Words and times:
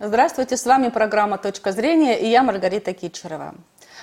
Здравствуйте, 0.00 0.56
с 0.56 0.66
вами 0.66 0.88
программа 0.88 1.38
«Точка 1.38 1.70
зрения» 1.70 2.18
и 2.20 2.26
я 2.26 2.42
Маргарита 2.42 2.92
Кичерова. 2.92 3.54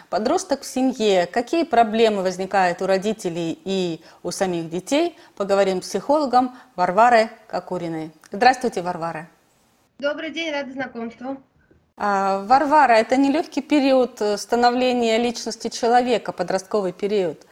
Подросток 0.10 0.62
в 0.62 0.66
семье. 0.66 1.26
Какие 1.26 1.66
проблемы 1.66 2.22
возникают 2.22 2.82
у 2.82 2.88
родителей 2.88 3.60
и 3.66 4.00
у 4.24 4.32
самих 4.32 4.70
детей? 4.70 5.18
Поговорим 5.36 5.82
с 5.82 5.88
психологом 5.90 6.56
Варварой 6.78 7.28
Кокуриной. 7.48 8.12
Здравствуйте, 8.32 8.82
Варвара. 8.82 9.28
Добрый 10.00 10.32
день, 10.32 10.54
рада 10.54 10.72
знакомству. 10.72 11.36
А, 11.98 12.46
Варвара, 12.46 12.94
это 12.94 13.18
нелегкий 13.18 13.62
период 13.62 14.22
становления 14.38 15.18
личности 15.18 15.68
человека, 15.68 16.32
подростковый 16.32 16.94
период. 16.94 17.46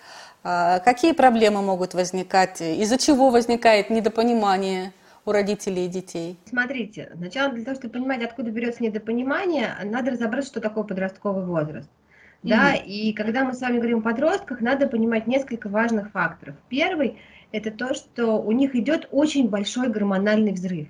А, 0.46 0.80
какие 0.80 1.12
проблемы 1.12 1.62
могут 1.62 1.94
возникать? 1.94 2.62
Из-за 2.62 2.98
чего 2.98 3.32
возникает 3.32 3.90
недопонимание? 3.90 4.94
У 5.26 5.32
родителей 5.32 5.86
и 5.86 5.90
детей? 5.90 6.38
Смотрите, 6.46 7.12
сначала 7.16 7.54
для 7.54 7.64
того, 7.64 7.76
чтобы 7.76 7.94
понимать, 7.94 8.24
откуда 8.24 8.52
берется 8.52 8.84
недопонимание, 8.84 9.76
надо 9.84 10.12
разобраться, 10.12 10.52
что 10.52 10.62
такое 10.62 10.84
подростковый 10.84 11.46
возраст. 11.46 11.90
Mm-hmm. 11.90 12.50
Да, 12.50 12.74
и 12.74 13.12
когда 13.14 13.44
мы 13.44 13.54
с 13.54 13.62
вами 13.62 13.78
говорим 13.78 14.00
о 14.00 14.02
подростках, 14.02 14.62
надо 14.62 14.88
понимать 14.88 15.28
несколько 15.28 15.68
важных 15.68 16.12
факторов. 16.12 16.56
Первый– 16.70 17.18
это 17.52 17.72
то, 17.72 17.94
что 17.94 18.42
у 18.42 18.52
них 18.52 18.76
идет 18.76 19.08
очень 19.12 19.50
большой 19.50 19.90
гормональный 19.90 20.54
взрыв. 20.54 20.88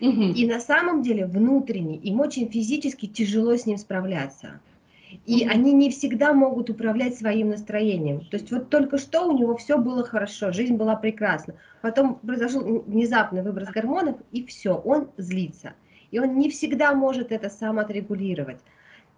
Mm-hmm. 0.00 0.32
И 0.34 0.46
на 0.46 0.60
самом 0.60 1.02
деле 1.02 1.26
внутренний, 1.26 1.96
им 1.96 2.20
очень 2.20 2.48
физически 2.48 3.06
тяжело 3.06 3.56
с 3.56 3.66
ним 3.66 3.78
справляться. 3.78 4.60
И 5.26 5.46
они 5.46 5.72
не 5.72 5.90
всегда 5.90 6.32
могут 6.32 6.70
управлять 6.70 7.16
своим 7.16 7.50
настроением. 7.50 8.20
То 8.30 8.36
есть 8.36 8.50
вот 8.50 8.68
только 8.68 8.98
что 8.98 9.26
у 9.26 9.36
него 9.36 9.56
все 9.56 9.78
было 9.78 10.04
хорошо, 10.04 10.52
жизнь 10.52 10.76
была 10.76 10.96
прекрасна. 10.96 11.54
Потом 11.82 12.16
произошел 12.16 12.62
внезапный 12.82 13.42
выброс 13.42 13.68
гормонов, 13.68 14.16
и 14.32 14.44
все, 14.44 14.74
он 14.74 15.10
злится. 15.16 15.72
И 16.10 16.18
он 16.18 16.38
не 16.38 16.48
всегда 16.50 16.94
может 16.94 17.32
это 17.32 17.50
сам 17.50 17.78
отрегулировать. 17.78 18.60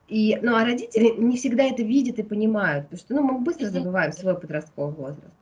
И, 0.09 0.39
ну, 0.43 0.57
а 0.57 0.65
родители 0.65 1.15
не 1.17 1.37
всегда 1.37 1.65
это 1.65 1.83
видят 1.83 2.19
и 2.19 2.25
понимают, 2.25 2.89
потому 2.89 2.99
что 2.99 3.15
ну, 3.15 3.23
мы 3.23 3.39
быстро 3.41 3.67
забываем 3.67 4.13
свой 4.13 4.39
подростковый 4.39 4.95
возраст. 4.95 5.35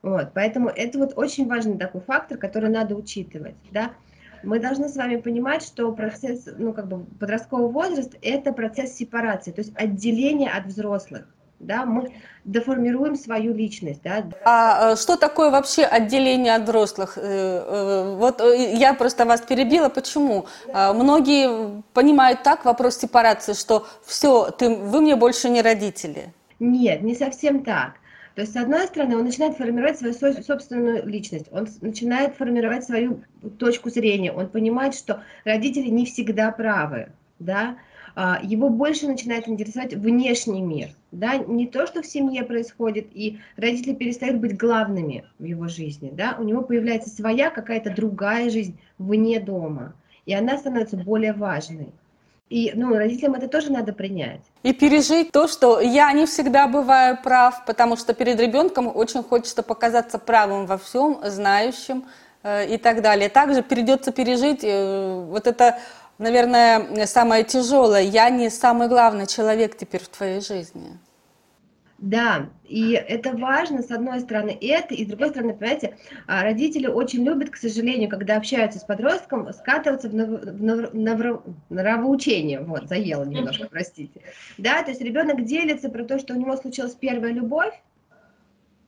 Вот, 0.00 0.30
поэтому 0.34 0.68
это 0.68 0.98
вот 0.98 1.12
очень 1.16 1.46
важный 1.46 1.76
такой 1.76 2.00
фактор, 2.00 2.38
который 2.38 2.70
надо 2.70 2.94
учитывать. 2.94 3.56
Да? 3.72 3.92
Мы 4.42 4.58
должны 4.58 4.88
с 4.88 4.96
вами 4.96 5.16
понимать, 5.16 5.62
что 5.62 5.92
процесс, 5.92 6.48
ну, 6.58 6.72
как 6.72 6.88
бы 6.88 7.04
подростковый 7.18 7.70
возраст– 7.70 8.14
это 8.22 8.52
процесс 8.52 8.94
сепарации, 8.94 9.52
то 9.52 9.60
есть 9.60 9.72
отделение 9.76 10.50
от 10.50 10.66
взрослых. 10.66 11.28
Да, 11.58 11.86
мы 11.86 12.12
деформируем 12.44 13.16
свою 13.16 13.54
личность. 13.54 14.02
Да. 14.04 14.24
А 14.44 14.92
э, 14.92 14.96
что 14.96 15.16
такое 15.16 15.50
вообще 15.50 15.84
отделение 15.84 16.54
от 16.54 16.64
взрослых? 16.64 17.16
Э, 17.16 17.22
э, 17.22 18.16
вот 18.16 18.42
я 18.42 18.92
просто 18.92 19.24
вас 19.24 19.40
перебила. 19.40 19.88
Почему? 19.88 20.46
Да. 20.66 20.92
Многие 20.92 21.82
понимают 21.94 22.42
так 22.42 22.66
вопрос 22.66 22.98
сепарации, 22.98 23.54
что 23.54 23.86
все, 24.04 24.50
ты, 24.50 24.68
вы 24.68 25.00
мне 25.00 25.16
больше 25.16 25.48
не 25.48 25.62
родители. 25.62 26.34
Нет, 26.60 27.02
не 27.02 27.14
совсем 27.14 27.64
так. 27.64 27.94
То 28.36 28.42
есть, 28.42 28.52
с 28.52 28.56
одной 28.56 28.86
стороны, 28.86 29.16
он 29.16 29.24
начинает 29.24 29.56
формировать 29.56 29.98
свою 29.98 30.12
собственную 30.12 31.06
личность, 31.08 31.46
он 31.52 31.66
начинает 31.80 32.34
формировать 32.36 32.84
свою 32.84 33.22
точку 33.58 33.88
зрения, 33.88 34.30
он 34.30 34.50
понимает, 34.50 34.94
что 34.94 35.22
родители 35.46 35.88
не 35.88 36.04
всегда 36.04 36.52
правы, 36.52 37.08
да, 37.38 37.78
а, 38.14 38.38
его 38.42 38.68
больше 38.68 39.06
начинает 39.06 39.48
интересовать 39.48 39.94
внешний 39.94 40.60
мир, 40.60 40.90
да, 41.12 41.38
не 41.38 41.66
то, 41.66 41.86
что 41.86 42.02
в 42.02 42.06
семье 42.06 42.42
происходит, 42.42 43.06
и 43.14 43.38
родители 43.56 43.94
перестают 43.94 44.36
быть 44.36 44.58
главными 44.58 45.24
в 45.38 45.44
его 45.44 45.66
жизни, 45.68 46.10
да, 46.12 46.36
у 46.38 46.42
него 46.42 46.60
появляется 46.60 47.08
своя 47.08 47.48
какая-то 47.48 47.88
другая 47.88 48.50
жизнь 48.50 48.78
вне 48.98 49.40
дома, 49.40 49.94
и 50.26 50.34
она 50.34 50.58
становится 50.58 50.98
более 50.98 51.32
важной. 51.32 51.88
И 52.48 52.72
ну, 52.76 52.94
родителям 52.94 53.34
это 53.34 53.48
тоже 53.48 53.72
надо 53.72 53.92
принять. 53.92 54.40
И 54.62 54.72
пережить 54.72 55.32
то, 55.32 55.48
что 55.48 55.80
я 55.80 56.12
не 56.12 56.26
всегда 56.26 56.68
бываю 56.68 57.18
прав, 57.20 57.64
потому 57.64 57.96
что 57.96 58.14
перед 58.14 58.38
ребенком 58.38 58.90
очень 58.94 59.24
хочется 59.24 59.64
показаться 59.64 60.18
правым 60.18 60.66
во 60.66 60.78
всем, 60.78 61.20
знающим 61.24 62.04
э, 62.44 62.72
и 62.72 62.78
так 62.78 63.02
далее. 63.02 63.28
Также 63.28 63.62
придется 63.62 64.12
пережить 64.12 64.60
э, 64.62 65.24
вот 65.28 65.48
это, 65.48 65.80
наверное, 66.18 67.06
самое 67.06 67.42
тяжелое. 67.42 68.02
Я 68.02 68.30
не 68.30 68.48
самый 68.48 68.86
главный 68.86 69.26
человек 69.26 69.76
теперь 69.76 70.02
в 70.02 70.08
твоей 70.08 70.40
жизни. 70.40 70.98
Да, 71.98 72.50
и 72.64 72.92
это 72.92 73.32
важно, 73.32 73.82
с 73.82 73.90
одной 73.90 74.20
стороны, 74.20 74.56
это, 74.60 74.92
и 74.92 75.04
с 75.04 75.08
другой 75.08 75.30
стороны, 75.30 75.54
понимаете, 75.54 75.96
а, 76.26 76.42
родители 76.42 76.86
очень 76.86 77.24
любят, 77.24 77.48
к 77.48 77.56
сожалению, 77.56 78.10
когда 78.10 78.36
общаются 78.36 78.78
с 78.78 78.84
подростком, 78.84 79.50
скатываться 79.54 80.10
в, 80.10 80.14
нав... 80.14 80.28
в 80.28 80.62
нав... 80.62 80.92
Нав... 80.92 81.42
нравоучение, 81.70 82.60
вот, 82.60 82.88
заела 82.88 83.24
немножко, 83.24 83.68
простите, 83.70 84.20
да, 84.58 84.82
то 84.82 84.90
есть 84.90 85.00
ребенок 85.00 85.46
делится 85.46 85.88
про 85.88 86.04
то, 86.04 86.18
что 86.18 86.34
у 86.34 86.36
него 86.36 86.54
случилась 86.56 86.94
первая 86.94 87.32
любовь, 87.32 87.72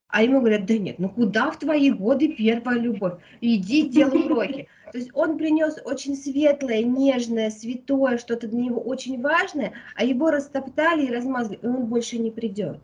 а 0.09 0.23
ему 0.23 0.41
говорят, 0.41 0.67
да 0.67 0.77
нет, 0.77 0.99
ну 0.99 1.09
куда 1.09 1.51
в 1.51 1.59
твои 1.59 1.91
годы 1.91 2.29
первая 2.29 2.79
любовь? 2.79 3.15
Иди, 3.41 3.89
делай 3.89 4.25
уроки. 4.25 4.69
То 4.93 4.99
есть 4.99 5.11
он 5.15 5.37
принес 5.37 5.79
очень 5.85 6.15
светлое, 6.15 6.83
нежное, 6.83 7.51
святое, 7.51 8.19
что-то 8.19 8.49
для 8.49 8.61
него 8.61 8.81
очень 8.81 9.21
важное, 9.21 9.73
а 9.95 10.05
его 10.05 10.31
растоптали 10.31 11.07
и 11.07 11.11
размазали, 11.11 11.59
и 11.61 11.67
он 11.67 11.87
больше 11.87 12.19
не 12.19 12.31
придет. 12.31 12.81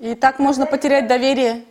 И 0.00 0.14
так 0.14 0.38
можно 0.38 0.66
потерять 0.66 1.08
доверие. 1.08 1.64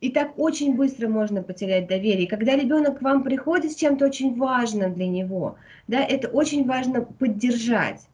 И 0.00 0.10
так 0.10 0.38
очень 0.38 0.74
быстро 0.74 1.08
можно 1.08 1.42
потерять 1.42 1.86
доверие. 1.86 2.28
Когда 2.28 2.54
ребенок 2.54 2.98
к 2.98 3.02
вам 3.02 3.22
приходит 3.22 3.72
с 3.72 3.76
чем-то 3.76 4.04
очень 4.04 4.36
важным 4.36 4.94
для 4.94 5.06
него, 5.06 5.56
да, 5.88 6.04
это 6.04 6.28
очень 6.28 6.66
важно 6.66 7.02
поддержать, 7.02 8.06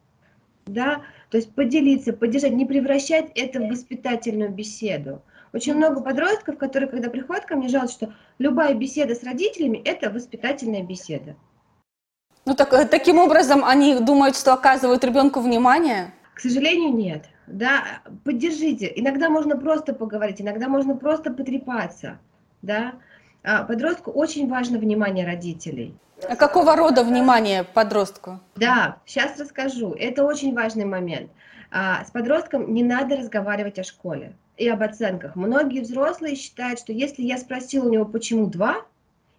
да, 0.65 1.01
то 1.29 1.37
есть 1.37 1.53
поделиться, 1.53 2.13
поддержать, 2.13 2.53
не 2.53 2.65
превращать 2.65 3.31
это 3.35 3.59
в 3.59 3.69
воспитательную 3.69 4.49
беседу. 4.49 5.21
Очень 5.51 5.75
много 5.75 6.01
подростков, 6.01 6.57
которые, 6.57 6.89
когда 6.89 7.09
приходят 7.09 7.45
ко 7.45 7.55
мне, 7.55 7.67
жалуются, 7.67 7.97
что 7.97 8.13
любая 8.39 8.73
беседа 8.73 9.13
с 9.13 9.23
родителями– 9.23 9.81
это 9.85 10.09
воспитательная 10.09 10.83
беседа. 10.83 11.35
Ну 12.45 12.55
так, 12.55 12.73
э, 12.73 12.85
таким 12.85 13.19
образом 13.19 13.63
они 13.63 13.99
думают, 13.99 14.35
что 14.35 14.53
оказывают 14.53 15.03
ребенку 15.03 15.41
внимание? 15.41 16.13
К 16.35 16.39
сожалению, 16.39 16.93
нет 16.93 17.25
да, 17.47 18.01
поддержите. 18.23 18.91
Иногда 18.95 19.29
можно 19.29 19.57
просто 19.57 19.93
поговорить, 19.93 20.41
иногда 20.41 20.67
можно 20.67 20.95
просто 20.95 21.31
потрепаться, 21.31 22.19
да. 22.61 22.93
А 23.43 23.63
подростку 23.63 24.11
очень 24.11 24.47
важно 24.47 24.77
внимание 24.77 25.25
родителей. 25.25 25.95
А 26.29 26.35
какого 26.35 26.75
рода 26.75 27.03
внимание 27.03 27.65
подростку? 27.65 28.39
Да, 28.55 28.97
сейчас 29.05 29.37
расскажу. 29.37 29.93
Это 29.93 30.23
очень 30.23 30.55
важный 30.55 30.85
момент. 30.85 31.29
А, 31.69 32.05
с 32.05 32.11
подростком 32.11 32.73
не 32.73 32.83
надо 32.83 33.17
разговаривать 33.17 33.79
о 33.79 33.83
школе 33.83 34.33
и 34.55 34.69
об 34.69 34.81
оценках. 34.81 35.35
Многие 35.35 35.81
взрослые 35.81 36.35
считают, 36.35 36.79
что 36.79 36.93
если 36.93 37.23
я 37.23 37.37
спросила 37.37 37.87
у 37.87 37.91
него, 37.91 38.05
почему 38.05 38.45
два, 38.45 38.85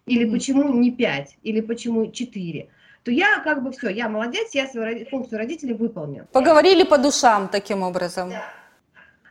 или 0.05 0.27
mm-hmm. 0.27 0.31
почему 0.31 0.73
не 0.73 0.91
пять, 0.91 1.37
или 1.41 1.61
почему 1.61 2.11
четыре, 2.11 2.69
то 3.05 3.11
я 3.11 3.39
как 3.43 3.61
бы 3.61 3.71
все, 3.71 3.89
я 3.89 4.09
молодец, 4.09 4.55
я 4.55 4.67
свою 4.67 5.05
функцию 5.05 5.37
родителей 5.37 5.75
выполнил. 5.75 6.25
Поговорили 6.31 6.83
по 6.83 6.97
душам 6.97 7.47
таким 7.47 7.83
образом. 7.83 8.31
Да. 8.31 8.43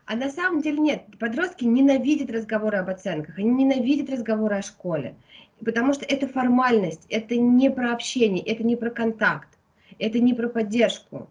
А 0.07 0.15
на 0.15 0.31
самом 0.31 0.63
деле 0.63 0.79
нет, 0.79 1.03
подростки 1.19 1.65
ненавидят 1.65 2.31
разговоры 2.31 2.79
об 2.79 2.89
оценках, 2.89 3.37
они 3.39 3.65
ненавидят 3.65 4.11
разговоры 4.11 4.59
о 4.59 4.63
школе, 4.63 5.17
потому 5.65 5.93
что 5.93 6.05
это 6.05 6.29
формальность, 6.29 7.05
это 7.09 7.37
не 7.37 7.69
про 7.69 7.93
общение, 7.93 8.45
это 8.45 8.63
не 8.63 8.77
про 8.77 8.91
контакт, 8.91 9.49
это 9.99 10.21
не 10.21 10.35
про 10.35 10.49
поддержку, 10.49 11.29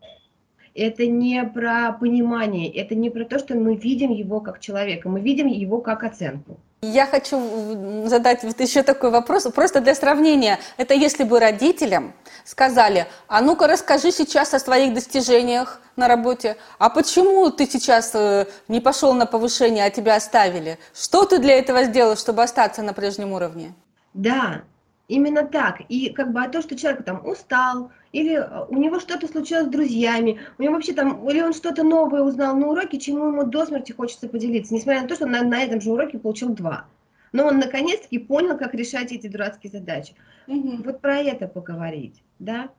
это 0.75 1.05
не 1.05 1.43
про 1.45 1.93
понимание, 1.93 2.69
это 2.73 2.93
не 2.93 3.09
про 3.09 3.23
то, 3.23 3.39
что 3.39 3.55
мы 3.55 3.75
видим 3.75 4.11
его 4.11 4.41
как 4.41 4.59
человека, 4.59 5.07
мы 5.07 5.21
видим 5.21 5.47
его 5.47 5.79
как 5.79 6.03
оценку. 6.03 6.57
Я 6.83 7.05
хочу 7.05 8.07
задать 8.07 8.43
вот 8.43 8.59
еще 8.59 8.83
такой 8.83 9.09
вопрос, 9.09 9.43
просто 9.55 9.79
для 9.79 9.95
сравнения. 9.95 10.59
Это 10.75 10.93
если 10.93 11.23
бы 11.23 11.39
родителям 11.39 12.13
сказали, 12.43 13.07
а 13.29 13.41
ну-ка 13.41 13.67
расскажи 13.67 14.11
сейчас 14.11 14.53
о 14.53 14.59
своих 14.59 14.93
достижениях 14.93 15.79
на 15.95 16.09
работе, 16.09 16.57
а 16.79 16.89
почему 16.89 17.49
ты 17.51 17.67
сейчас 17.67 18.11
э, 18.13 18.47
не 18.67 18.81
пошел 18.81 19.13
на 19.13 19.25
повышение, 19.25 19.85
а 19.85 19.89
тебя 19.91 20.17
оставили? 20.17 20.77
Что 20.93 21.23
ты 21.23 21.37
для 21.37 21.57
этого 21.57 21.85
сделал, 21.85 22.17
чтобы 22.17 22.43
остаться 22.43 22.81
на 22.81 22.91
прежнем 22.91 23.31
уровне? 23.31 23.73
Да, 24.13 24.63
именно 25.07 25.45
так. 25.45 25.81
И 25.89 26.09
как 26.09 26.31
бы 26.31 26.41
а 26.41 26.49
то, 26.49 26.61
что 26.61 26.75
человек 26.75 27.03
там 27.03 27.25
устал, 27.25 27.91
или 28.11 28.35
э, 28.35 28.65
у 28.69 28.77
него 28.77 28.99
что-то 28.99 29.27
случилось 29.27 29.67
с 29.67 29.69
друзьями, 29.69 30.39
у 30.57 30.63
него 30.63 30.75
вообще 30.75 30.93
там, 30.93 31.27
или 31.29 31.41
он 31.41 31.53
что-то 31.53 31.83
новое 31.83 32.21
узнал 32.21 32.55
на 32.55 32.67
уроке, 32.67 32.99
чему 32.99 33.27
ему 33.27 33.43
до 33.45 33.65
смерти 33.65 33.91
хочется 33.91 34.29
поделиться, 34.29 34.73
несмотря 34.73 35.01
на 35.01 35.07
то, 35.07 35.15
что 35.15 35.25
он 35.25 35.31
на, 35.31 35.43
на 35.43 35.63
этом 35.63 35.81
же 35.81 35.91
уроке 35.91 36.19
получил 36.19 36.49
два. 36.49 36.85
Но 37.31 37.47
он 37.47 37.57
наконец-таки 37.57 38.19
понял, 38.19 38.57
как 38.57 38.73
решать 38.75 39.11
эти 39.11 39.27
дурацкие 39.27 39.71
задачи. 39.71 40.13
Угу. 40.47 40.83
Вот 40.85 41.01
про 41.01 41.17
это 41.17 41.47
поговорить, 41.47 42.21
да. 42.39 42.69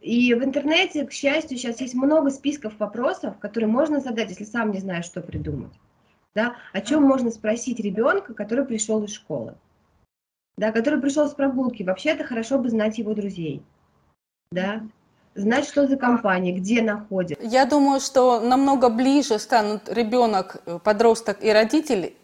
И 0.00 0.32
в 0.34 0.44
интернете, 0.44 1.04
к 1.04 1.12
счастью, 1.12 1.58
сейчас 1.58 1.80
есть 1.80 1.94
много 1.94 2.30
списков 2.30 2.78
вопросов, 2.78 3.38
которые 3.38 3.68
можно 3.68 4.00
задать, 4.00 4.28
если 4.28 4.44
сам 4.44 4.70
не 4.70 4.78
знаешь, 4.78 5.06
что 5.06 5.20
придумать. 5.20 5.72
Да? 6.34 6.54
О 6.72 6.80
чем 6.82 7.02
можно 7.02 7.30
спросить 7.30 7.80
ребенка, 7.80 8.34
который 8.34 8.66
пришел 8.66 9.02
из 9.02 9.10
школы, 9.10 9.54
да, 10.56 10.72
который 10.72 11.00
пришел 11.00 11.28
с 11.28 11.34
прогулки. 11.34 11.82
Вообще 11.82 12.10
это 12.10 12.24
хорошо 12.24 12.58
бы 12.58 12.68
знать 12.68 12.98
его 12.98 13.14
друзей 13.14 13.62
да, 14.50 14.82
знать, 15.34 15.66
что 15.66 15.86
за 15.86 15.96
компания, 15.96 16.52
где 16.52 16.82
находится. 16.82 17.44
Я 17.46 17.66
думаю, 17.66 18.00
что 18.00 18.40
намного 18.40 18.88
ближе 18.88 19.38
станут 19.38 19.88
ребенок, 19.88 20.62
э, 20.66 20.78
подросток 20.82 21.42
и 21.42 21.50
родитель, 21.52 22.14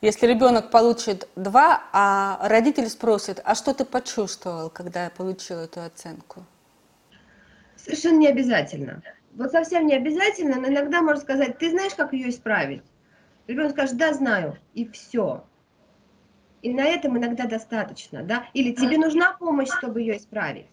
если 0.00 0.26
ребенок 0.26 0.70
получит 0.70 1.28
два, 1.36 1.82
а 1.92 2.38
родитель 2.48 2.88
спросит, 2.88 3.40
а 3.44 3.54
что 3.54 3.72
ты 3.74 3.84
почувствовал, 3.84 4.70
когда 4.70 5.04
я 5.04 5.10
получил 5.10 5.58
эту 5.58 5.82
оценку? 5.82 6.44
Совершенно 7.76 8.18
не 8.18 8.28
обязательно. 8.28 9.02
Вот 9.34 9.50
совсем 9.50 9.86
не 9.86 9.94
обязательно, 9.94 10.60
но 10.60 10.68
иногда 10.68 11.02
можно 11.02 11.20
сказать, 11.20 11.58
ты 11.58 11.70
знаешь, 11.70 11.94
как 11.94 12.12
ее 12.12 12.30
исправить? 12.30 12.82
Ребенок 13.46 13.72
скажет, 13.72 13.96
да, 13.96 14.12
знаю, 14.14 14.56
и 14.74 14.88
все. 14.88 15.44
И 16.64 16.72
на 16.72 16.86
этом 16.86 17.18
иногда 17.18 17.44
достаточно, 17.44 18.22
да? 18.22 18.46
Или 18.54 18.72
тебе 18.72 18.96
нужна 18.96 19.36
помощь, 19.38 19.68
чтобы 19.68 20.00
ее 20.00 20.16
исправить. 20.16 20.64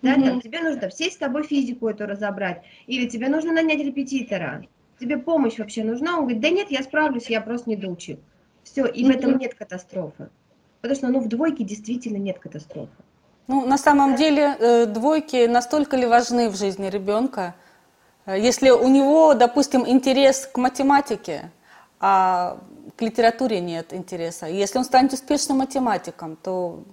Да, 0.00 0.14
mm-hmm. 0.14 0.24
там, 0.24 0.40
тебе 0.40 0.60
нужно 0.60 0.90
сесть 0.90 1.16
с 1.16 1.18
тобой 1.18 1.42
физику 1.42 1.88
эту 1.88 2.06
разобрать, 2.06 2.62
или 2.86 3.06
тебе 3.06 3.28
нужно 3.28 3.52
нанять 3.52 3.80
репетитора, 3.80 4.64
тебе 4.98 5.18
помощь 5.18 5.58
вообще 5.58 5.84
нужна? 5.84 6.14
Он 6.16 6.20
говорит, 6.20 6.40
да 6.40 6.48
нет, 6.48 6.70
я 6.70 6.82
справлюсь, 6.82 7.28
я 7.28 7.42
просто 7.42 7.68
не 7.68 7.76
доучил. 7.76 8.18
Все, 8.62 8.86
и 8.86 9.04
mm-hmm. 9.04 9.06
в 9.06 9.10
этом 9.10 9.36
нет 9.36 9.54
катастрофы. 9.54 10.30
Потому 10.80 10.96
что 10.96 11.08
ну, 11.08 11.20
в 11.20 11.28
двойке 11.28 11.64
действительно 11.64 12.16
нет 12.16 12.38
катастрофы. 12.38 12.88
Ну, 13.46 13.66
на 13.66 13.76
самом 13.76 14.16
деле, 14.16 14.56
э, 14.58 14.86
двойки 14.86 15.46
настолько 15.46 15.98
ли 15.98 16.06
важны 16.06 16.48
в 16.48 16.56
жизни 16.56 16.88
ребенка? 16.88 17.54
Э, 18.24 18.40
если 18.40 18.70
у 18.70 18.88
него, 18.88 19.34
допустим, 19.34 19.86
интерес 19.86 20.46
к 20.46 20.56
математике, 20.56 21.50
а 22.02 22.56
к 23.00 23.02
литературе 23.02 23.60
нет 23.60 23.94
интереса, 23.94 24.46
если 24.46 24.76
он 24.76 24.84
станет 24.84 25.14
успешным 25.14 25.58
математиком, 25.58 26.36
то 26.36 26.84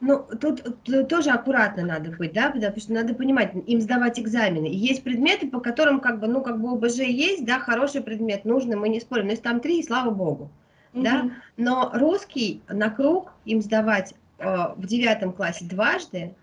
ну, 0.00 0.26
тут, 0.40 0.82
тут 0.82 1.08
тоже 1.08 1.30
аккуратно 1.30 1.84
надо 1.84 2.10
быть, 2.10 2.32
да, 2.32 2.50
потому 2.50 2.76
что 2.80 2.92
надо 2.92 3.14
понимать, 3.14 3.52
им 3.54 3.80
сдавать 3.80 4.18
экзамены. 4.18 4.66
И 4.66 4.76
есть 4.76 5.04
предметы, 5.04 5.48
по 5.48 5.60
которым, 5.60 6.00
как 6.00 6.18
бы, 6.18 6.26
ну, 6.26 6.42
как 6.42 6.60
бы 6.60 6.72
ОБЖ 6.72 6.96
есть, 7.06 7.44
да, 7.44 7.60
хороший 7.60 8.00
предмет, 8.00 8.44
нужный, 8.44 8.74
мы 8.74 8.88
не 8.88 8.98
спорим. 8.98 9.26
Но 9.26 9.30
если 9.30 9.44
там 9.44 9.60
три, 9.60 9.80
слава 9.84 10.10
богу, 10.10 10.50
угу. 10.92 11.04
да. 11.04 11.30
Но 11.56 11.92
русский 11.94 12.62
на 12.68 12.90
круг 12.90 13.32
им 13.44 13.62
сдавать 13.62 14.14
э, 14.40 14.56
в 14.76 14.84
девятом 14.86 15.32
классе 15.32 15.66
дважды 15.66 16.34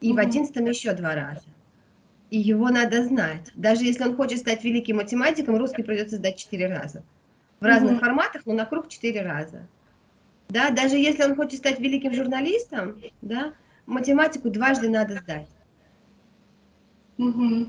и 0.00 0.10
угу. 0.10 0.18
в 0.18 0.20
одиннадцатом 0.20 0.66
еще 0.66 0.92
два 0.92 1.16
раза. 1.16 1.48
И 2.30 2.38
его 2.38 2.68
надо 2.68 3.02
знать. 3.02 3.50
Даже 3.56 3.86
если 3.86 4.04
он 4.04 4.14
хочет 4.14 4.38
стать 4.38 4.62
великим 4.62 4.98
математиком, 4.98 5.56
русский 5.56 5.82
придется 5.82 6.14
сдать 6.14 6.36
четыре 6.36 6.68
раза. 6.68 7.02
В 7.60 7.64
разных 7.64 7.92
угу. 7.92 8.00
форматах, 8.00 8.42
но 8.46 8.54
на 8.54 8.64
круг 8.64 8.88
четыре 8.88 9.22
раза. 9.22 9.66
Да, 10.48 10.70
даже 10.70 10.96
если 10.96 11.22
он 11.22 11.36
хочет 11.36 11.58
стать 11.58 11.78
великим 11.78 12.12
журналистом, 12.12 13.00
да, 13.22 13.52
математику 13.86 14.50
дважды 14.50 14.88
надо 14.88 15.18
сдать. 15.18 15.48
Угу. 17.18 17.68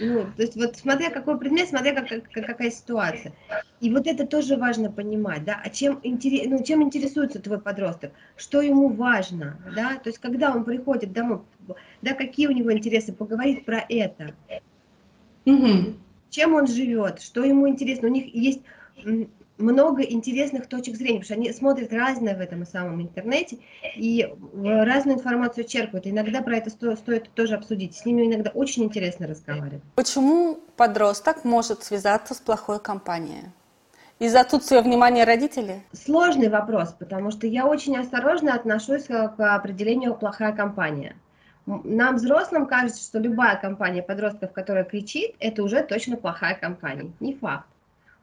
Ну, 0.00 0.26
то 0.36 0.42
есть 0.42 0.56
вот 0.56 0.76
смотря 0.76 1.10
какой 1.10 1.38
предмет, 1.38 1.68
смотря 1.68 1.94
как, 1.94 2.08
как, 2.08 2.46
какая 2.46 2.70
ситуация. 2.70 3.32
И 3.80 3.90
вот 3.90 4.06
это 4.06 4.26
тоже 4.26 4.56
важно 4.56 4.90
понимать, 4.90 5.44
да, 5.44 5.60
а 5.62 5.68
чем, 5.68 6.00
интерес, 6.02 6.46
ну, 6.48 6.62
чем 6.64 6.82
интересуется 6.82 7.38
твой 7.38 7.60
подросток, 7.60 8.12
что 8.36 8.62
ему 8.62 8.88
важно, 8.88 9.58
да, 9.74 9.96
то 9.96 10.08
есть 10.08 10.18
когда 10.18 10.52
он 10.52 10.64
приходит 10.64 11.12
домой, 11.12 11.40
да, 12.02 12.14
какие 12.14 12.46
у 12.46 12.52
него 12.52 12.72
интересы, 12.72 13.12
поговорить 13.12 13.64
про 13.64 13.84
это. 13.88 14.34
Угу. 15.44 15.94
Чем 16.30 16.54
он 16.54 16.66
живет, 16.66 17.20
что 17.20 17.44
ему 17.44 17.68
интересно. 17.68 18.08
У 18.08 18.10
них 18.10 18.34
есть 18.34 18.62
много 19.56 20.02
интересных 20.02 20.66
точек 20.68 20.96
зрения, 20.96 21.20
потому 21.20 21.24
что 21.24 21.34
они 21.34 21.52
смотрят 21.52 21.92
разное 21.92 22.36
в 22.36 22.40
этом 22.40 22.66
самом 22.66 23.00
интернете 23.00 23.58
и 23.96 24.28
разную 24.54 25.18
информацию 25.18 25.64
черпают. 25.64 26.06
Иногда 26.06 26.42
про 26.42 26.56
это 26.56 26.70
сто, 26.70 26.96
стоит 26.96 27.30
тоже 27.34 27.54
обсудить. 27.54 27.94
С 27.96 28.04
ними 28.04 28.26
иногда 28.26 28.50
очень 28.50 28.84
интересно 28.84 29.26
разговаривать. 29.26 29.82
Почему 29.94 30.58
подросток 30.76 31.44
может 31.44 31.84
связаться 31.84 32.34
с 32.34 32.38
плохой 32.38 32.80
компанией? 32.80 33.44
Из-за 34.18 34.40
отсутствия 34.40 34.80
внимания 34.80 35.24
родителей? 35.24 35.82
Сложный 35.92 36.48
вопрос, 36.48 36.94
потому 36.98 37.30
что 37.30 37.46
я 37.46 37.66
очень 37.66 37.96
осторожно 37.96 38.54
отношусь 38.54 39.04
к 39.04 39.54
определению 39.54 40.14
«плохая 40.14 40.52
компания». 40.52 41.16
Нам, 41.66 42.16
взрослым, 42.16 42.66
кажется, 42.66 43.02
что 43.02 43.18
любая 43.18 43.56
компания 43.56 44.02
подростков, 44.02 44.52
которая 44.52 44.84
кричит, 44.84 45.34
это 45.40 45.62
уже 45.62 45.82
точно 45.82 46.16
плохая 46.16 46.54
компания. 46.54 47.10
Не 47.20 47.34
факт. 47.34 47.66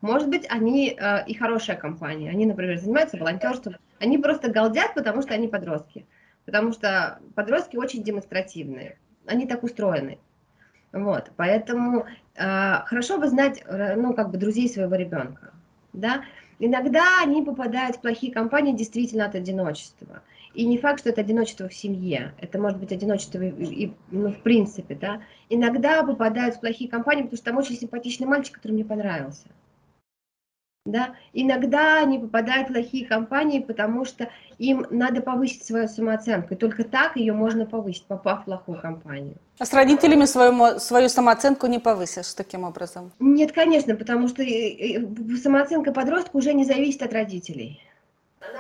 Может 0.01 0.29
быть, 0.29 0.45
они 0.49 0.95
э, 0.97 1.25
и 1.27 1.33
хорошая 1.35 1.77
компания. 1.77 2.29
Они, 2.29 2.45
например, 2.45 2.77
занимаются 2.77 3.17
волонтерством. 3.17 3.75
Они 3.99 4.17
просто 4.17 4.51
галдят, 4.51 4.95
потому 4.95 5.21
что 5.21 5.33
они 5.33 5.47
подростки. 5.47 6.05
Потому 6.45 6.73
что 6.73 7.19
подростки 7.35 7.77
очень 7.77 8.03
демонстративные. 8.03 8.97
Они 9.27 9.45
так 9.45 9.63
устроены. 9.63 10.17
Вот, 10.91 11.31
поэтому 11.37 12.05
э, 12.35 12.75
хорошо 12.85 13.17
бы 13.17 13.27
знать, 13.27 13.63
э, 13.65 13.95
ну, 13.95 14.13
как 14.13 14.29
бы 14.31 14.37
друзей 14.37 14.67
своего 14.67 14.95
ребенка, 14.95 15.53
да. 15.93 16.23
Иногда 16.59 17.21
они 17.23 17.41
попадают 17.43 17.95
в 17.95 18.01
плохие 18.01 18.33
компании 18.33 18.73
действительно 18.73 19.25
от 19.25 19.35
одиночества. 19.35 20.21
И 20.53 20.65
не 20.65 20.77
факт, 20.77 20.99
что 20.99 21.09
это 21.09 21.21
одиночество 21.21 21.69
в 21.69 21.73
семье, 21.73 22.33
это 22.39 22.59
может 22.59 22.77
быть 22.77 22.91
одиночество 22.91 23.41
и, 23.41 23.85
и, 23.85 23.93
ну, 24.11 24.33
в 24.33 24.41
принципе, 24.41 24.95
да. 24.95 25.21
Иногда 25.47 26.03
попадают 26.03 26.55
в 26.55 26.59
плохие 26.59 26.89
компании, 26.89 27.23
потому 27.23 27.37
что 27.37 27.45
там 27.45 27.57
очень 27.57 27.77
симпатичный 27.77 28.27
мальчик, 28.27 28.55
который 28.55 28.73
мне 28.73 28.83
понравился. 28.83 29.47
Да? 30.85 31.13
Иногда 31.31 31.99
они 31.99 32.17
попадают 32.17 32.69
в 32.69 32.73
плохие 32.73 33.05
компании, 33.05 33.59
потому 33.59 34.03
что 34.03 34.29
им 34.57 34.87
надо 34.89 35.21
повысить 35.21 35.63
свою 35.63 35.87
самооценку. 35.87 36.55
И 36.55 36.57
только 36.57 36.83
так 36.83 37.15
ее 37.15 37.33
можно 37.33 37.67
повысить, 37.67 38.05
попав 38.05 38.41
в 38.41 38.45
плохую 38.45 38.81
компанию. 38.81 39.35
А 39.59 39.65
с 39.65 39.73
родителями 39.73 40.25
свою, 40.25 40.79
свою 40.79 41.07
самооценку 41.09 41.67
не 41.67 41.77
повысишь 41.77 42.33
таким 42.33 42.63
образом? 42.63 43.11
Нет, 43.19 43.51
конечно, 43.51 43.95
потому 43.95 44.27
что 44.27 44.43
самооценка 45.39 45.91
подростка 45.91 46.35
уже 46.35 46.51
не 46.53 46.65
зависит 46.65 47.03
от 47.03 47.13
родителей. 47.13 47.79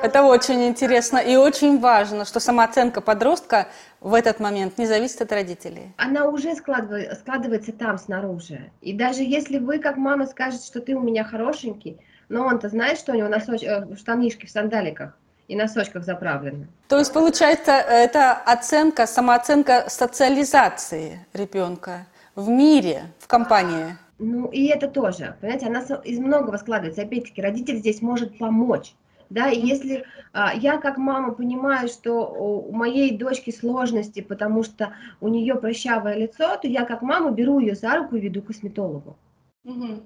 Это 0.03 0.21
очень 0.21 0.67
интересно 0.67 1.17
и 1.17 1.35
очень 1.35 1.79
важно, 1.79 2.25
что 2.25 2.39
самооценка 2.39 3.01
подростка 3.01 3.67
в 3.99 4.13
этот 4.13 4.39
момент 4.39 4.77
не 4.77 4.85
зависит 4.85 5.21
от 5.23 5.31
родителей. 5.31 5.91
Она 5.97 6.27
уже 6.27 6.53
складывается, 6.53 7.15
складывается 7.15 7.71
там, 7.71 7.97
снаружи. 7.97 8.71
И 8.81 8.93
даже 8.93 9.23
если 9.23 9.57
вы, 9.57 9.79
как 9.79 9.97
мама, 9.97 10.27
скажете, 10.27 10.67
что 10.67 10.81
ты 10.81 10.93
у 10.93 11.01
меня 11.01 11.23
хорошенький, 11.23 11.99
но 12.31 12.45
он-то 12.45 12.69
знает, 12.69 12.97
что 12.97 13.11
у 13.11 13.15
него 13.15 13.27
носоч... 13.27 13.61
Э, 13.63 13.85
штанишки 13.95 14.45
в 14.45 14.49
сандаликах 14.49 15.17
и 15.47 15.55
носочках 15.55 16.05
заправлены. 16.05 16.67
То 16.87 16.97
есть, 16.97 17.13
получается, 17.13 17.71
это 17.71 18.31
оценка, 18.33 19.05
самооценка 19.05 19.85
социализации 19.89 21.25
ребенка 21.33 22.07
в 22.35 22.47
мире, 22.47 23.03
в 23.19 23.27
компании. 23.27 23.97
Ну, 24.17 24.47
и 24.47 24.67
это 24.67 24.87
тоже, 24.87 25.35
понимаете, 25.41 25.67
она 25.67 25.81
из 26.05 26.19
многого 26.19 26.57
складывается. 26.57 27.01
Опять-таки, 27.01 27.41
родитель 27.41 27.77
здесь 27.77 28.01
может 28.01 28.37
помочь. 28.37 28.93
Да, 29.29 29.49
и 29.49 29.59
если 29.59 30.05
а, 30.33 30.53
я 30.53 30.77
как 30.77 30.97
мама 30.97 31.33
понимаю, 31.33 31.87
что 31.87 32.27
у 32.27 32.71
моей 32.73 33.17
дочки 33.17 33.49
сложности, 33.49 34.21
потому 34.21 34.63
что 34.63 34.93
у 35.21 35.29
нее 35.29 35.55
прыщавое 35.55 36.15
лицо, 36.15 36.57
то 36.57 36.67
я 36.67 36.85
как 36.85 37.01
мама 37.01 37.31
беру 37.31 37.59
ее 37.59 37.75
за 37.75 37.95
руку 37.95 38.15
и 38.15 38.19
веду 38.19 38.41
к 38.41 38.47
косметологу. 38.47 39.17
Угу 39.63 40.01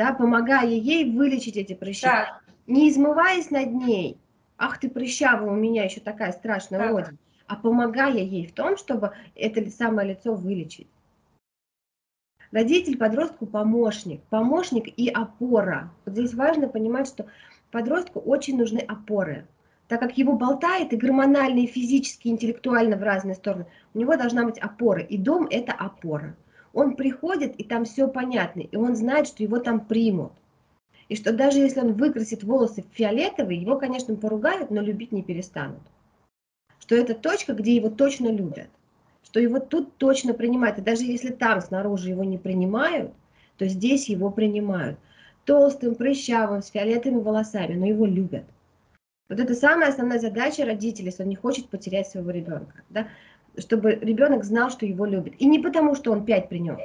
да, 0.00 0.14
помогая 0.14 0.66
ей 0.66 1.12
вылечить 1.14 1.58
эти 1.58 1.74
прыщи, 1.74 2.06
так. 2.06 2.42
не 2.66 2.88
измываясь 2.88 3.50
над 3.50 3.70
ней, 3.70 4.16
ах 4.56 4.80
ты 4.80 4.88
прыщавая, 4.88 5.50
у 5.50 5.54
меня 5.54 5.84
еще 5.84 6.00
такая 6.00 6.32
страшная 6.32 6.78
так. 6.80 6.90
родина, 6.90 7.18
а 7.46 7.56
помогая 7.56 8.16
ей 8.16 8.46
в 8.46 8.54
том, 8.54 8.78
чтобы 8.78 9.12
это 9.34 9.70
самое 9.70 10.08
лицо 10.08 10.34
вылечить. 10.34 10.88
Родитель 12.50 12.96
подростку 12.96 13.44
помощник, 13.44 14.22
помощник 14.30 14.88
и 14.96 15.10
опора. 15.10 15.92
Вот 16.06 16.14
здесь 16.14 16.32
важно 16.32 16.66
понимать, 16.66 17.06
что 17.06 17.26
подростку 17.70 18.20
очень 18.20 18.56
нужны 18.56 18.78
опоры. 18.78 19.46
Так 19.86 20.00
как 20.00 20.16
его 20.16 20.32
болтает 20.32 20.94
и 20.94 20.96
гормонально, 20.96 21.58
и 21.58 21.66
физически, 21.66 22.28
и 22.28 22.30
интеллектуально 22.30 22.96
в 22.96 23.02
разные 23.02 23.34
стороны, 23.34 23.66
у 23.92 23.98
него 23.98 24.16
должна 24.16 24.44
быть 24.46 24.58
опора. 24.58 25.02
И 25.02 25.18
дом– 25.18 25.46
это 25.50 25.72
опора. 25.72 26.36
Он 26.72 26.96
приходит, 26.96 27.56
и 27.56 27.64
там 27.64 27.84
все 27.84 28.08
понятно, 28.08 28.60
и 28.60 28.76
он 28.76 28.94
знает, 28.94 29.26
что 29.26 29.42
его 29.42 29.58
там 29.58 29.80
примут. 29.80 30.32
И 31.08 31.16
что 31.16 31.32
даже 31.32 31.58
если 31.58 31.80
он 31.80 31.94
выкрасит 31.94 32.44
волосы 32.44 32.82
в 32.82 32.96
фиолетовый, 32.96 33.58
его, 33.58 33.76
конечно, 33.76 34.14
поругают, 34.14 34.70
но 34.70 34.80
любить 34.80 35.10
не 35.10 35.22
перестанут. 35.24 35.80
Что 36.78 36.94
это 36.94 37.14
точка, 37.14 37.52
где 37.52 37.74
его 37.74 37.90
точно 37.90 38.28
любят. 38.28 38.68
Что 39.24 39.40
его 39.40 39.58
тут 39.58 39.96
точно 39.96 40.34
принимают. 40.34 40.78
И 40.78 40.82
даже 40.82 41.04
если 41.04 41.30
там 41.30 41.60
снаружи 41.60 42.10
его 42.10 42.22
не 42.22 42.38
принимают, 42.38 43.12
то 43.58 43.66
здесь 43.66 44.08
его 44.08 44.30
принимают. 44.30 44.98
Толстым, 45.44 45.96
прыщавым, 45.96 46.62
с 46.62 46.68
фиолетовыми 46.68 47.20
волосами, 47.20 47.74
но 47.74 47.86
его 47.86 48.06
любят. 48.06 48.44
Вот 49.28 49.38
это 49.38 49.54
самая 49.54 49.90
основная 49.90 50.18
задача 50.18 50.64
родителей, 50.64 51.06
если 51.06 51.22
он 51.22 51.28
не 51.28 51.36
хочет 51.36 51.68
потерять 51.68 52.08
своего 52.08 52.30
ребенка. 52.30 52.82
Да? 52.88 53.08
Чтобы 53.56 53.92
ребенок 53.94 54.44
знал, 54.44 54.70
что 54.70 54.86
его 54.86 55.04
любят. 55.06 55.34
И 55.38 55.46
не 55.46 55.58
потому, 55.58 55.94
что 55.94 56.12
он 56.12 56.24
пять 56.24 56.48
принес, 56.48 56.78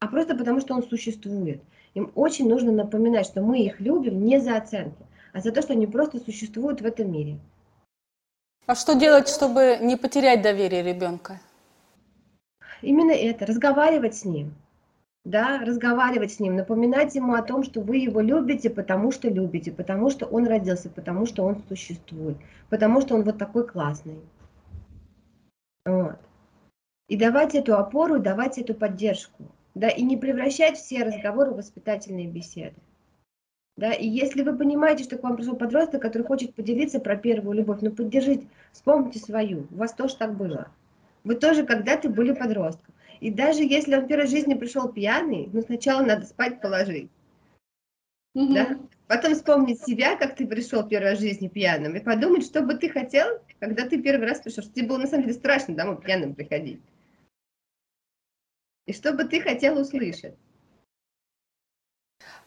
а 0.00 0.06
просто 0.08 0.34
потому, 0.36 0.60
что 0.60 0.74
он 0.74 0.82
существует. 0.82 1.62
Им 1.94 2.10
очень 2.14 2.48
нужно 2.48 2.72
напоминать, 2.72 3.26
что 3.26 3.40
мы 3.40 3.60
их 3.60 3.80
любим 3.80 4.24
не 4.24 4.40
за 4.40 4.56
оценки, 4.56 5.04
а 5.32 5.40
за 5.40 5.52
то, 5.52 5.62
что 5.62 5.72
они 5.72 5.86
просто 5.86 6.18
существуют 6.18 6.80
в 6.80 6.86
этом 6.86 7.10
мире. 7.12 7.38
А 8.66 8.74
что 8.74 8.94
делать, 8.94 9.28
чтобы 9.28 9.78
не 9.80 9.96
потерять 9.96 10.42
доверие 10.42 10.82
ребенка? 10.82 11.40
Именно 12.82 13.12
это, 13.12 13.46
разговаривать 13.46 14.14
с 14.14 14.24
ним. 14.24 14.54
Да, 15.24 15.60
разговаривать 15.60 16.34
с 16.34 16.40
ним, 16.40 16.54
напоминать 16.54 17.14
ему 17.14 17.32
о 17.32 17.42
том, 17.42 17.64
что 17.64 17.80
вы 17.80 17.96
его 17.96 18.20
любите, 18.20 18.68
потому 18.68 19.10
что 19.10 19.28
любите, 19.28 19.72
потому 19.72 20.10
что 20.10 20.26
он 20.26 20.46
родился, 20.46 20.90
потому 20.90 21.24
что 21.24 21.44
он 21.44 21.62
существует, 21.66 22.36
потому 22.68 23.00
что 23.00 23.14
он 23.14 23.22
вот 23.22 23.38
такой 23.38 23.66
классный. 23.66 24.18
Вот. 25.84 26.16
И 27.08 27.16
давать 27.16 27.54
эту 27.54 27.76
опору, 27.76 28.18
давать 28.18 28.58
эту 28.58 28.74
поддержку. 28.74 29.44
Да, 29.74 29.88
и 29.88 30.02
не 30.02 30.16
превращать 30.16 30.78
все 30.78 31.02
разговоры 31.02 31.50
в 31.50 31.56
воспитательные 31.56 32.28
беседы. 32.28 32.76
Да, 33.76 33.92
и 33.92 34.06
если 34.06 34.42
вы 34.42 34.56
понимаете, 34.56 35.02
что 35.02 35.18
к 35.18 35.22
вам 35.24 35.36
пришел 35.36 35.56
подросток, 35.56 36.00
который 36.00 36.22
хочет 36.22 36.54
поделиться 36.54 37.00
про 37.00 37.16
первую 37.16 37.56
любовь, 37.56 37.80
ну 37.82 37.90
поддержите, 37.90 38.46
вспомните 38.72 39.18
свою, 39.18 39.66
у 39.72 39.76
вас 39.76 39.92
тоже 39.92 40.16
так 40.16 40.36
было. 40.36 40.68
Вы 41.24 41.34
тоже 41.34 41.66
когда-то 41.66 42.08
были 42.08 42.32
подростком. 42.32 42.94
И 43.20 43.30
даже 43.30 43.64
если 43.64 43.96
он 43.96 44.04
в 44.04 44.06
первой 44.06 44.28
жизни 44.28 44.54
пришел 44.54 44.88
пьяный, 44.88 45.48
ну 45.52 45.60
сначала 45.62 46.04
надо 46.04 46.24
спать 46.26 46.60
положить. 46.60 47.10
Угу. 48.34 48.54
Да? 48.54 48.78
Потом 49.08 49.34
вспомнить 49.34 49.82
себя, 49.82 50.16
как 50.16 50.36
ты 50.36 50.46
пришел 50.46 50.82
в 50.82 50.88
первой 50.88 51.16
жизни 51.16 51.48
пьяным, 51.48 51.96
и 51.96 52.00
подумать, 52.00 52.44
что 52.44 52.62
бы 52.62 52.74
ты 52.74 52.88
хотел, 52.88 53.40
когда 53.60 53.88
ты 53.88 54.00
первый 54.00 54.28
раз 54.28 54.40
пришел. 54.40 54.62
Что 54.62 54.72
тебе 54.72 54.88
было 54.88 54.98
на 54.98 55.06
самом 55.06 55.24
деле 55.24 55.34
страшно 55.34 55.74
домой 55.74 56.00
пьяным 56.00 56.34
приходить. 56.34 56.80
И 58.86 58.92
что 58.92 59.12
бы 59.12 59.24
ты 59.24 59.40
хотел 59.40 59.78
услышать. 59.78 60.34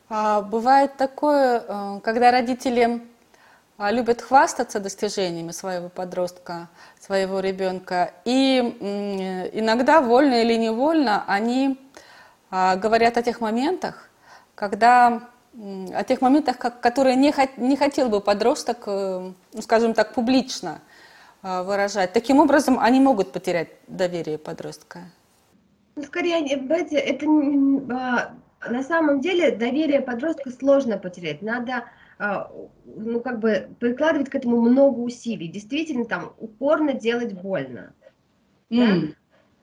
А, 0.10 0.42
бывает 0.42 0.96
такое, 0.96 1.64
э, 1.68 2.00
когда 2.02 2.32
родители 2.32 3.02
а, 3.78 3.92
любят 3.92 4.22
хвастаться 4.22 4.80
достижениями 4.80 5.52
своего 5.52 5.90
подростка, 5.90 6.70
своего 7.00 7.40
ребенка, 7.42 8.14
и 8.24 8.60
иногда, 9.54 10.02
вольно 10.02 10.42
или 10.42 10.56
невольно, 10.56 11.26
они 11.28 11.78
а, 12.50 12.76
говорят 12.76 13.18
о 13.18 13.24
тех 13.24 13.42
моментах, 13.42 14.10
когда 14.56 15.30
о 15.94 16.04
тех 16.04 16.22
моментах, 16.22 16.58
которые 16.58 17.16
не, 17.16 17.34
не 17.58 17.76
хотел 17.76 18.10
бы 18.10 18.22
подросток, 18.22 18.84
э, 18.86 19.32
ну, 19.54 19.62
скажем 19.62 19.96
так, 19.96 20.14
публично 20.14 20.82
выражать. 21.42 22.14
Таким 22.14 22.40
образом, 22.40 22.80
они 22.80 23.00
могут 23.00 23.32
потерять 23.32 23.70
доверие 23.88 24.38
подростка. 24.38 25.00
Ну, 25.96 26.04
скорее, 26.04 26.46
это 26.46 27.26
на 28.70 28.84
самом 28.84 29.22
деле 29.22 29.56
доверие 29.56 30.02
подростка 30.02 30.52
сложно 30.52 30.98
потерять. 30.98 31.42
Надо 31.42 31.86
а, 32.20 32.52
ну, 32.86 33.20
как 33.22 33.40
бы 33.40 33.70
прикладывать 33.80 34.30
к 34.30 34.36
этому 34.36 34.62
много 34.62 35.00
усилий. 35.00 35.48
Действительно, 35.48 36.06
там 36.06 36.34
упорно 36.40 36.94
делать 36.94 37.34
больно. 37.34 37.94
Mm. 38.72 38.78
Да? 38.80 39.14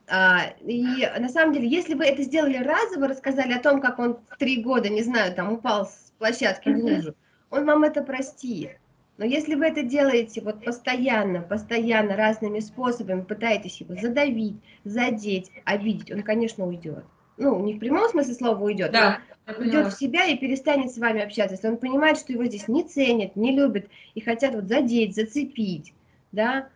А, 0.07 0.55
и 0.61 1.07
на 1.19 1.29
самом 1.29 1.55
деле, 1.55 1.69
если 1.69 1.95
вы 1.95 2.05
это 2.05 2.23
сделали 2.23 2.59
разово, 2.59 3.09
рассказали 3.09 3.55
о 3.55 3.61
том, 3.61 3.81
как 3.81 3.99
он 3.99 4.19
в 4.29 4.37
три 4.37 4.63
года, 4.63 4.89
не 4.89 5.03
знаю, 5.03 5.35
там 5.35 5.53
упал 5.53 5.87
с 5.87 6.13
площадки 6.19 6.69
в 6.69 6.79
лужу, 6.79 7.15
он 7.51 7.65
вам 7.65 7.85
это 7.85 8.03
простит. 8.03 8.79
Но 9.17 9.25
если 9.25 9.55
вы 9.55 9.67
это 9.67 9.83
делаете 9.83 10.41
вот 10.41 10.65
постоянно, 10.65 11.43
постоянно, 11.43 12.17
разными 12.17 12.61
способами, 12.61 13.23
пытаетесь 13.23 13.81
его 13.81 13.95
задавить, 13.95 14.57
задеть, 14.85 15.51
обидеть, 15.65 16.11
он, 16.11 16.23
конечно, 16.23 16.67
уйдет 16.67 17.05
ну, 17.37 17.65
не 17.65 17.75
в 17.75 17.79
прямом 17.79 18.09
смысле 18.09 18.35
слова 18.35 18.63
уйдет, 18.63 18.93
да, 18.93 19.21
уйдет 19.59 19.93
в 19.93 19.99
себя 19.99 20.27
и 20.27 20.39
перестанет 20.39 20.93
с 20.93 20.99
вами 20.99 21.23
общаться. 21.23 21.55
Если 21.55 21.69
он 21.69 21.79
понимает, 21.79 22.19
что 22.19 22.33
его 22.33 22.45
здесь 22.45 22.69
не 22.69 22.85
ценят, 22.85 23.37
не 23.37 23.53
любят 23.53 23.89
и 24.15 24.21
хотят 24.21 24.55
вот 24.55 24.69
задеть, 24.69 25.15
зацепить, 25.15 25.93
да. 26.33 26.69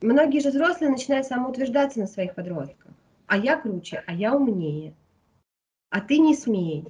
Многие 0.00 0.40
же 0.40 0.50
взрослые 0.50 0.90
начинают 0.90 1.26
самоутверждаться 1.26 2.00
на 2.00 2.06
своих 2.06 2.34
подростках. 2.34 2.92
А 3.26 3.38
я 3.38 3.56
круче, 3.56 4.02
а 4.06 4.12
я 4.12 4.34
умнее. 4.34 4.94
А 5.88 6.00
ты 6.00 6.18
не 6.18 6.34
смей. 6.34 6.84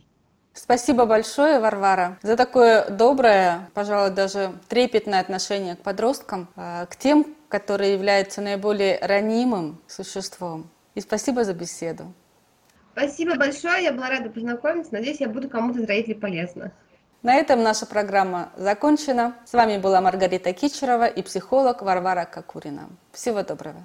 Спасибо 0.54 1.04
большое, 1.04 1.58
Варвара, 1.58 2.16
за 2.22 2.36
такое 2.36 2.88
доброе, 2.88 3.68
пожалуй, 3.74 4.10
даже 4.10 4.52
трепетное 4.68 5.18
отношение 5.18 5.74
к 5.74 5.80
подросткам, 5.80 6.48
а, 6.54 6.86
к 6.86 6.94
тем, 6.96 7.34
которые 7.48 7.92
являются 7.94 8.40
наиболее 8.40 9.00
ранимым 9.02 9.82
существом. 9.88 10.70
И 10.94 11.00
спасибо 11.00 11.42
за 11.42 11.54
беседу. 11.54 12.12
Спасибо 12.92 13.34
большое, 13.34 13.82
я 13.82 13.92
была 13.92 14.08
рада 14.08 14.30
познакомиться. 14.30 14.94
Надеюсь, 14.94 15.20
я 15.20 15.28
буду 15.28 15.48
кому-то 15.48 15.80
из 15.80 15.88
родителей 15.88 16.14
полезна. 16.14 16.70
На 17.22 17.34
этом 17.34 17.64
наша 17.64 17.84
программа 17.84 18.50
закончена. 18.56 19.34
С 19.44 19.54
вами 19.54 19.78
была 19.78 20.00
Маргарита 20.00 20.52
Кичерова 20.52 21.06
и 21.06 21.22
психолог 21.22 21.82
Варвара 21.82 22.26
Кокурина. 22.26 22.90
Всего 23.10 23.42
доброго. 23.42 23.82